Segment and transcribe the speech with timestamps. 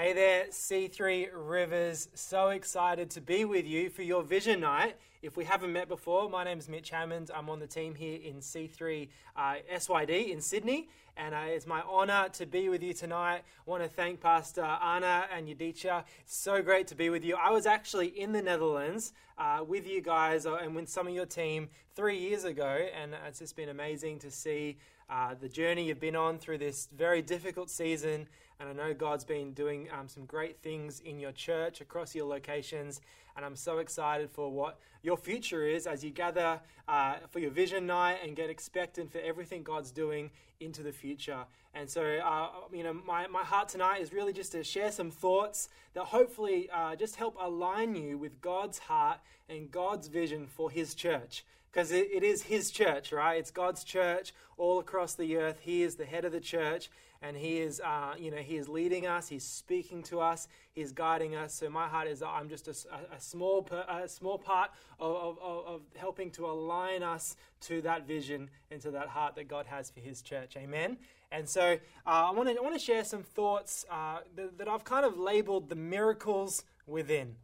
[0.00, 2.08] Hey there, C3 Rivers.
[2.14, 4.94] So excited to be with you for your vision night.
[5.22, 7.32] If we haven't met before, my name is Mitch Hammond.
[7.34, 11.82] I'm on the team here in C3 uh, SYD in Sydney, and uh, it's my
[11.82, 13.42] honor to be with you tonight.
[13.66, 16.04] I want to thank Pastor Anna and Yudicha.
[16.20, 17.36] It's so great to be with you.
[17.36, 21.12] I was actually in the Netherlands uh, with you guys uh, and with some of
[21.12, 24.78] your team three years ago, and it's just been amazing to see
[25.10, 28.28] uh, the journey you've been on through this very difficult season
[28.60, 32.26] and I know God's been doing um, some great things in your church across your
[32.26, 33.00] locations.
[33.36, 37.50] And I'm so excited for what your future is as you gather uh, for your
[37.50, 41.46] vision night and get expectant for everything God's doing into the future.
[41.72, 45.10] And so, uh, you know, my, my heart tonight is really just to share some
[45.10, 50.70] thoughts that hopefully uh, just help align you with God's heart and God's vision for
[50.70, 53.38] His church because it, it is his church, right?
[53.38, 55.60] It's God's church all across the earth.
[55.60, 56.90] He is the head of the church,
[57.20, 59.28] and he is, uh, you know, he is leading us.
[59.28, 60.46] He's speaking to us.
[60.72, 61.52] He's guiding us.
[61.54, 62.74] So my heart is, I'm just a,
[63.14, 64.70] a small, a small part
[65.00, 69.48] of, of, of helping to align us to that vision and to that heart that
[69.48, 70.56] God has for His church.
[70.56, 70.96] Amen.
[71.32, 71.76] And so uh,
[72.06, 75.18] I want to, I want to share some thoughts uh, that, that I've kind of
[75.18, 77.34] labeled the miracles within.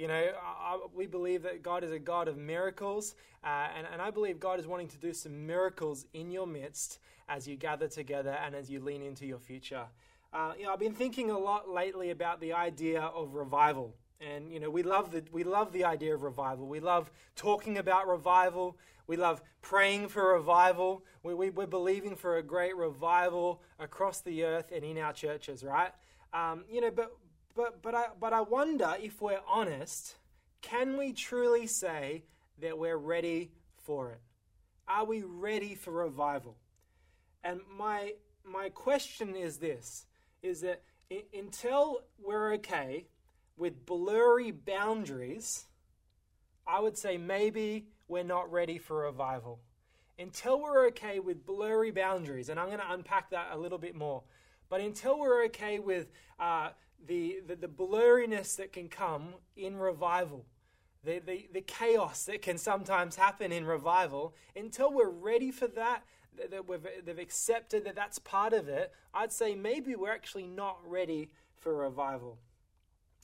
[0.00, 4.00] You know, I, we believe that God is a God of miracles, uh, and, and
[4.00, 7.86] I believe God is wanting to do some miracles in your midst as you gather
[7.86, 9.84] together and as you lean into your future.
[10.32, 13.94] Uh, you know, I've been thinking a lot lately about the idea of revival.
[14.22, 16.66] And you know, we love the we love the idea of revival.
[16.66, 18.78] We love talking about revival.
[19.06, 21.04] We love praying for revival.
[21.22, 25.62] We, we, we're believing for a great revival across the earth and in our churches,
[25.62, 25.92] right?
[26.32, 27.12] Um, you know, but
[27.54, 30.16] but, but, I, but I wonder if we're honest,
[30.62, 32.24] can we truly say
[32.60, 34.20] that we're ready for it?
[34.88, 36.56] Are we ready for revival?
[37.42, 40.06] And my, my question is this
[40.42, 40.82] is that
[41.34, 43.06] until we're okay
[43.56, 45.66] with blurry boundaries,
[46.66, 49.60] I would say maybe we're not ready for revival.
[50.18, 53.94] Until we're okay with blurry boundaries, and I'm going to unpack that a little bit
[53.94, 54.22] more,
[54.68, 56.70] but until we're okay with uh,
[57.06, 60.44] the, the, the blurriness that can come in revival,
[61.04, 66.04] the, the, the chaos that can sometimes happen in revival, until we're ready for that,
[66.50, 70.78] that we've, they've accepted that that's part of it, I'd say maybe we're actually not
[70.86, 72.38] ready for revival.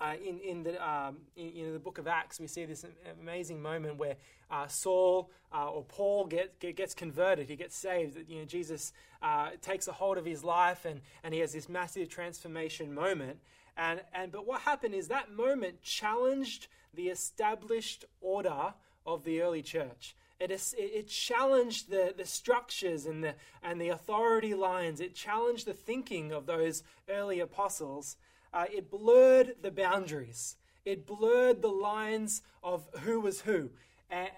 [0.00, 2.84] Uh, in in the um, in, the book of Acts, we see this
[3.20, 4.16] amazing moment where
[4.50, 7.48] uh, Saul uh, or Paul get, get, gets converted.
[7.48, 8.18] He gets saved.
[8.26, 11.68] You know, Jesus uh, takes a hold of his life, and and he has this
[11.68, 13.38] massive transformation moment.
[13.76, 18.74] And, and, but what happened is that moment challenged the established order
[19.06, 20.14] of the early church.
[20.38, 25.00] It, is, it challenged the, the structures and the, and the authority lines.
[25.00, 28.16] It challenged the thinking of those early apostles.
[28.52, 30.56] Uh, it blurred the boundaries.
[30.84, 33.70] It blurred the lines of who was who.
[34.10, 34.30] And,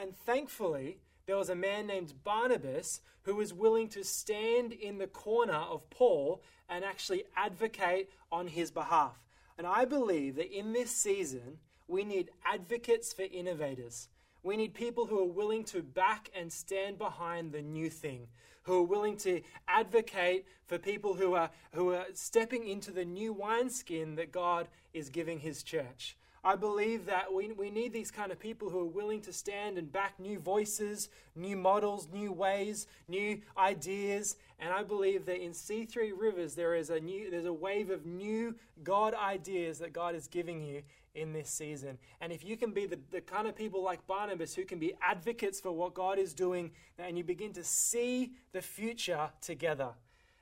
[0.00, 5.06] and, thankfully, there was a man named Barnabas who was willing to stand in the
[5.06, 6.40] corner of Paul
[6.70, 9.22] and actually advocate on his behalf.
[9.58, 14.08] And I believe that in this season, we need advocates for innovators.
[14.42, 18.28] We need people who are willing to back and stand behind the new thing,
[18.62, 23.34] who are willing to advocate for people who are, who are stepping into the new
[23.34, 26.16] wineskin that God is giving his church.
[26.48, 29.76] I believe that we, we need these kind of people who are willing to stand
[29.76, 34.36] and back new voices, new models, new ways, new ideas.
[34.58, 38.06] And I believe that in C3 Rivers there is a new there's a wave of
[38.06, 40.80] new God ideas that God is giving you
[41.14, 41.98] in this season.
[42.22, 44.94] And if you can be the, the kind of people like Barnabas who can be
[45.02, 49.90] advocates for what God is doing, and you begin to see the future together.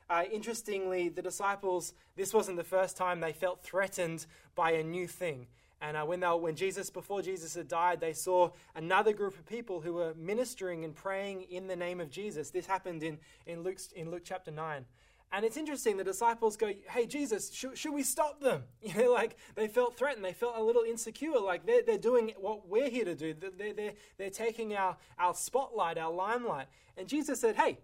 [0.08, 5.08] Uh, interestingly, the disciples, this wasn't the first time they felt threatened by a new
[5.08, 5.48] thing.
[5.86, 9.46] And uh, when, they when Jesus, before Jesus had died, they saw another group of
[9.46, 12.50] people who were ministering and praying in the name of Jesus.
[12.50, 14.84] This happened in, in, Luke's, in Luke chapter 9.
[15.30, 18.64] And it's interesting, the disciples go, Hey, Jesus, should, should we stop them?
[18.82, 20.24] You know, like they felt threatened.
[20.24, 21.38] They felt a little insecure.
[21.38, 23.32] Like they're, they're doing what we're here to do.
[23.34, 26.66] They're, they're, they're taking our, our spotlight, our limelight.
[26.96, 27.78] And Jesus said, Hey,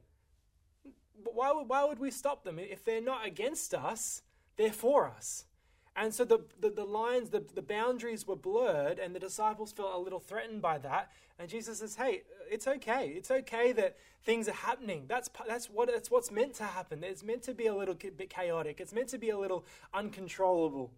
[1.23, 2.59] why, why would we stop them?
[2.59, 4.23] If they're not against us,
[4.57, 5.45] they're for us.
[5.95, 9.95] And so the, the, the, lines, the, the boundaries were blurred, and the disciples felt
[9.95, 11.11] a little threatened by that.
[11.39, 13.09] And Jesus says, Hey, it's okay.
[13.09, 15.05] It's okay that things are happening.
[15.07, 17.05] That's, that's, what, that's what's meant to happen.
[17.05, 20.93] It's meant to be a little bit chaotic, it's meant to be a little uncontrollable.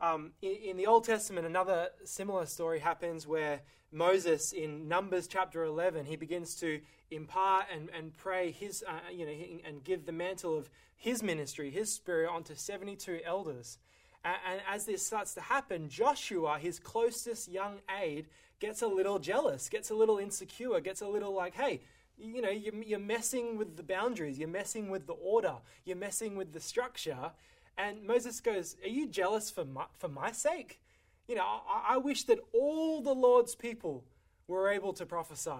[0.00, 5.64] Um, in, in, the Old Testament, another similar story happens where Moses, in Numbers chapter
[5.64, 6.80] 11, he begins to
[7.10, 9.32] impart and, and pray his, uh, you know,
[9.64, 13.78] and give the mantle of his ministry, his spirit, onto 72 elders.
[14.24, 18.26] And, as this starts to happen, Joshua, his closest young aide,
[18.60, 21.80] gets a little jealous, gets a little insecure, gets a little like, hey,
[22.16, 26.36] you know, you're, you're messing with the boundaries, you're messing with the order, you're messing
[26.36, 27.32] with the structure.
[27.76, 30.80] And Moses goes, Are you jealous for my, for my sake?
[31.26, 34.04] You know, I, I wish that all the Lord's people
[34.46, 35.50] were able to prophesy.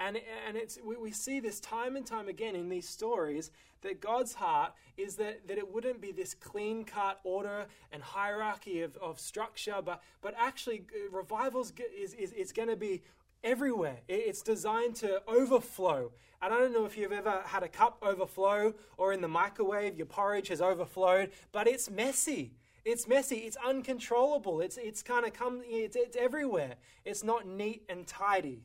[0.00, 3.50] And, and it's, we, we see this time and time again in these stories
[3.82, 8.80] that God's heart is that, that it wouldn't be this clean cut order and hierarchy
[8.80, 13.02] of, of structure, but, but actually, uh, revivals is, is, is going to be
[13.44, 13.98] everywhere.
[14.08, 16.12] It's designed to overflow.
[16.42, 19.96] And I don't know if you've ever had a cup overflow or in the microwave
[19.96, 22.52] your porridge has overflowed, but it's messy.
[22.84, 23.36] It's messy.
[23.36, 24.60] It's uncontrollable.
[24.60, 26.74] It's, it's kind of come, it's, it's everywhere.
[27.04, 28.62] It's not neat and tidy.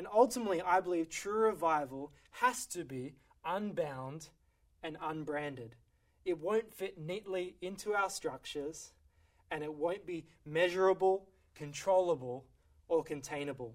[0.00, 4.30] And ultimately, I believe true revival has to be unbound
[4.82, 5.76] and unbranded.
[6.24, 8.94] It won't fit neatly into our structures,
[9.50, 12.46] and it won't be measurable, controllable,
[12.88, 13.74] or containable.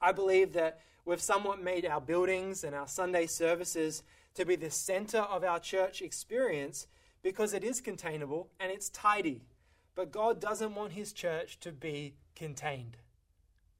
[0.00, 4.02] I believe that we've somewhat made our buildings and our Sunday services
[4.34, 6.88] to be the center of our church experience
[7.22, 9.44] because it is containable and it's tidy.
[9.94, 12.96] But God doesn't want his church to be contained.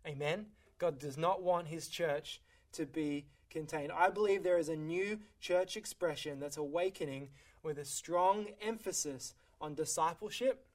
[0.07, 0.47] Amen?
[0.79, 2.41] God does not want his church
[2.73, 3.93] to be contained.
[3.93, 7.29] I believe there is a new church expression that's awakening
[7.63, 10.67] with a strong emphasis on discipleship,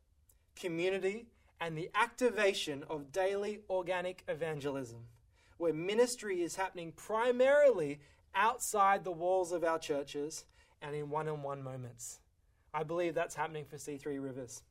[0.56, 1.27] community,
[1.59, 5.06] and the activation of daily organic evangelism
[5.62, 8.00] where ministry is happening primarily
[8.33, 10.44] outside the walls of our churches
[10.81, 12.19] and in one on one moments.
[12.74, 14.63] I believe that's happening for C3 Rivers.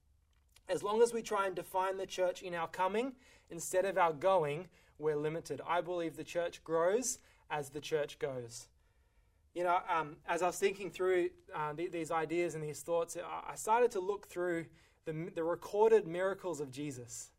[0.68, 3.12] As long as we try and define the church in our coming
[3.50, 4.66] instead of our going,
[5.00, 5.60] we're limited.
[5.66, 7.18] I believe the church grows
[7.50, 8.68] as the church goes.
[9.54, 13.16] You know, um, as I was thinking through uh, th- these ideas and these thoughts,
[13.16, 14.66] I started to look through
[15.06, 17.30] the, the recorded miracles of Jesus.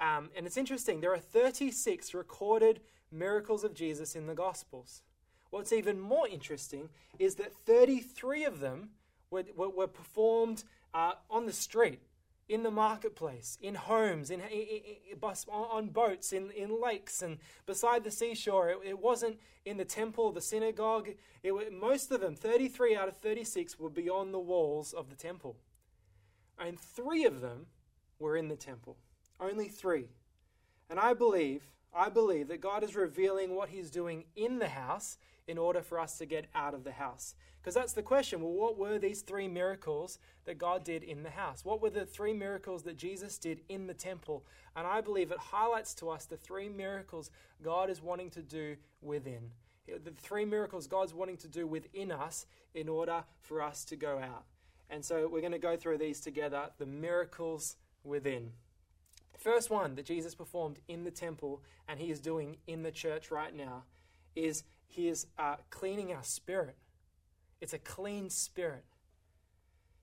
[0.00, 2.80] Um, and it's interesting, there are 36 recorded
[3.12, 5.02] miracles of Jesus in the Gospels.
[5.50, 8.90] What's even more interesting is that 33 of them
[9.30, 10.64] were, were, were performed
[10.94, 12.00] uh, on the street,
[12.50, 14.66] in the marketplace, in homes, in, in,
[15.12, 15.18] in,
[15.48, 18.70] on boats, in, in lakes, and beside the seashore.
[18.70, 21.10] It, it wasn't in the temple, the synagogue.
[21.44, 25.58] It, most of them, 33 out of 36, were beyond the walls of the temple.
[26.58, 27.66] And three of them
[28.18, 28.96] were in the temple.
[29.38, 30.08] Only three.
[30.90, 31.62] And I believe,
[31.94, 35.18] I believe that God is revealing what He's doing in the house
[35.50, 37.34] in order for us to get out of the house.
[37.60, 38.40] Because that's the question.
[38.40, 41.64] Well, what were these three miracles that God did in the house?
[41.64, 44.44] What were the three miracles that Jesus did in the temple?
[44.76, 47.32] And I believe it highlights to us the three miracles
[47.62, 49.50] God is wanting to do within.
[49.86, 54.18] The three miracles God's wanting to do within us in order for us to go
[54.18, 54.44] out.
[54.88, 58.52] And so we're going to go through these together the miracles within.
[59.36, 63.32] First one that Jesus performed in the temple and he is doing in the church
[63.32, 63.82] right now
[64.36, 66.76] is he is uh, cleaning our spirit.
[67.60, 68.84] It's a clean spirit.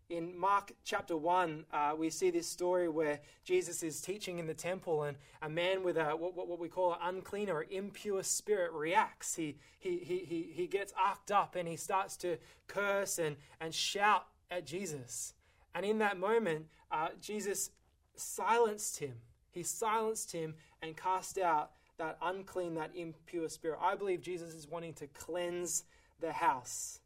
[0.10, 4.54] In Mark chapter 1, uh, we see this story where Jesus is teaching in the
[4.54, 8.72] temple, and a man with a, what, what we call an unclean or impure spirit
[8.72, 9.36] reacts.
[9.36, 12.38] He, he, he, he, he gets arced up and he starts to
[12.68, 15.33] curse and, and shout at Jesus.
[15.75, 17.71] And in that moment, uh, Jesus
[18.16, 19.16] silenced him.
[19.52, 23.80] He silenced him and cast out that unclean, that impure spirit.
[23.81, 25.83] I believe Jesus is wanting to cleanse
[26.19, 26.99] the house.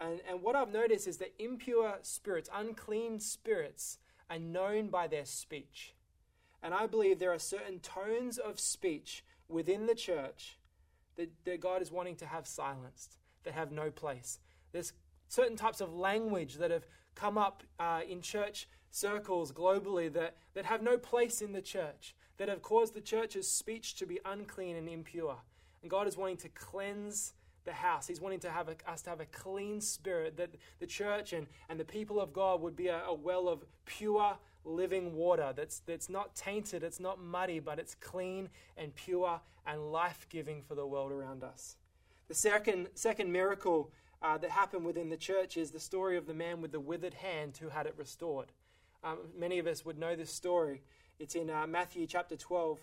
[0.00, 3.98] And, and what I've noticed is that impure spirits, unclean spirits,
[4.30, 5.94] are known by their speech.
[6.62, 10.58] And I believe there are certain tones of speech within the church
[11.16, 14.38] that, that God is wanting to have silenced, that have no place.
[14.72, 14.92] There's
[15.28, 20.64] certain types of language that have come up uh, in church circles globally that, that
[20.64, 24.76] have no place in the church, that have caused the church's speech to be unclean
[24.76, 25.36] and impure.
[25.82, 28.06] And God is wanting to cleanse the house.
[28.06, 31.46] He's wanting to have a, us to have a clean spirit, that the church and,
[31.68, 35.80] and the people of God would be a, a well of pure living water that's,
[35.80, 40.74] that's not tainted, it's not muddy, but it's clean and pure and life giving for
[40.74, 41.76] the world around us.
[42.28, 43.90] The second, second miracle
[44.22, 47.14] uh, that happened within the church is the story of the man with the withered
[47.14, 48.52] hand who had it restored.
[49.04, 50.82] Um, many of us would know this story.
[51.18, 52.78] It's in uh, Matthew chapter 12.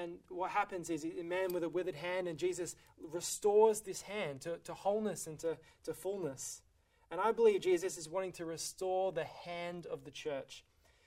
[0.00, 2.76] and what happens is a man with a withered hand, and Jesus
[3.12, 6.62] restores this hand to, to wholeness and to, to fullness.
[7.10, 10.64] And I believe Jesus is wanting to restore the hand of the church.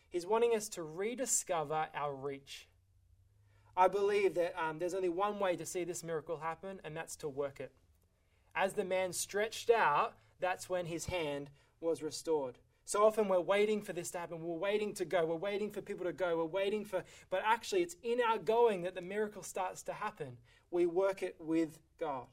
[0.10, 2.68] He's wanting us to rediscover our reach.
[3.76, 7.16] I believe that um, there's only one way to see this miracle happen, and that's
[7.18, 7.72] to work it.
[8.56, 12.58] As the man stretched out, that's when his hand was restored.
[12.88, 14.42] So often we're waiting for this to happen.
[14.42, 15.26] We're waiting to go.
[15.26, 16.38] We're waiting for people to go.
[16.38, 20.38] We're waiting for, but actually, it's in our going that the miracle starts to happen.
[20.72, 22.28] We work it with God.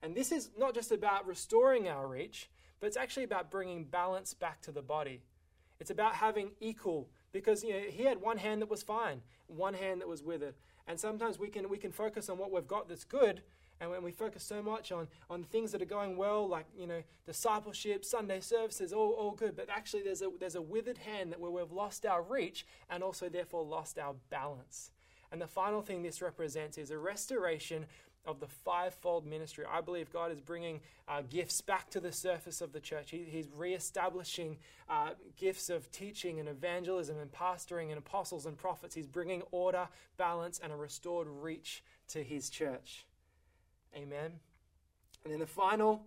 [0.00, 4.32] And this is not just about restoring our reach, but it's actually about bringing balance
[4.32, 5.22] back to the body.
[5.80, 9.74] It's about having equal, because you know, he had one hand that was fine, one
[9.74, 10.54] hand that was withered.
[10.86, 13.42] And sometimes we can, we can focus on what we've got that's good,
[13.80, 16.86] and when we focus so much on, on things that are going well, like you
[16.86, 21.32] know discipleship, Sunday services, all, all good, but actually there's a there's a withered hand
[21.32, 24.90] that where we've lost our reach and also therefore lost our balance.
[25.32, 27.86] And the final thing this represents is a restoration
[28.26, 29.64] of the fivefold ministry.
[29.70, 33.10] I believe God is bringing uh, gifts back to the surface of the church.
[33.10, 34.58] He, he's re-establishing
[34.90, 38.94] uh, gifts of teaching and evangelism and pastoring and apostles and prophets.
[38.94, 43.06] He's bringing order, balance, and a restored reach to his church.
[43.94, 44.32] Amen.
[45.24, 46.02] And then the final,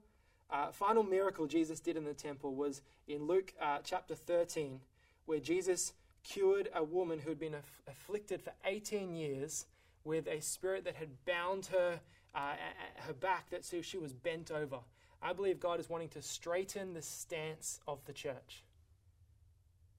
[0.50, 4.80] uh, final miracle Jesus did in the temple was in Luke uh, chapter 13,
[5.26, 9.66] where Jesus cured a woman who had been aff- afflicted for 18 years
[10.04, 12.00] with a spirit that had bound her,
[12.34, 12.56] uh,
[13.08, 14.80] her back, that so she was bent over.
[15.22, 18.64] I believe God is wanting to straighten the stance of the church.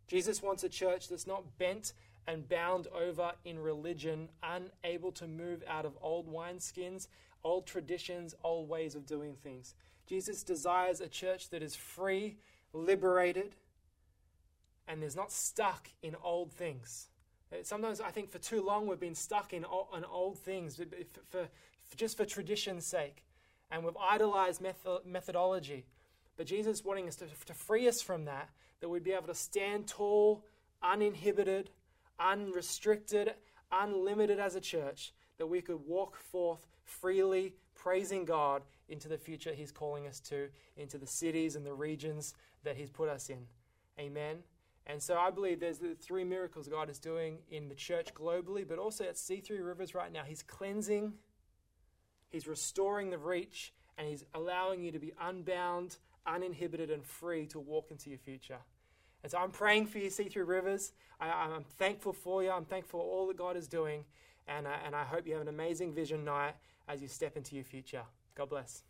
[0.06, 1.94] Jesus wants a church that's not bent
[2.26, 7.08] and bound over in religion, unable to move out of old wineskins,
[7.44, 9.74] old traditions, old ways of doing things.
[10.06, 12.36] Jesus desires a church that is free,
[12.72, 13.54] liberated,
[14.88, 17.08] and is not stuck in old things.
[17.52, 20.84] Uh, sometimes I think for too long we've been stuck in old, old things for,
[21.30, 21.48] for,
[21.96, 23.24] just for tradition's sake.
[23.70, 25.86] And we've idolized method, methodology.
[26.36, 29.28] But Jesus is wanting us to, to free us from that, that we'd be able
[29.28, 30.44] to stand tall,
[30.82, 31.70] uninhibited,
[32.18, 33.34] unrestricted,
[33.72, 39.52] unlimited as a church, that we could walk forth freely, praising God into the future
[39.52, 43.46] He's calling us to, into the cities and the regions that He's put us in.
[43.98, 44.38] Amen.
[44.86, 48.68] And so I believe there's the three miracles God is doing in the church globally,
[48.68, 50.22] but also at C3 Rivers right now.
[50.24, 51.14] He's cleansing,
[52.30, 57.60] He's restoring the reach, and He's allowing you to be unbound, uninhibited, and free to
[57.60, 58.58] walk into your future.
[59.22, 60.92] And so I'm praying for you, C3 Rivers.
[61.18, 62.50] I, am thankful for you.
[62.50, 64.04] I'm thankful for all that God is doing.
[64.46, 66.54] And, uh, and I hope you have an amazing vision night
[66.88, 68.02] as you step into your future.
[68.34, 68.82] God bless.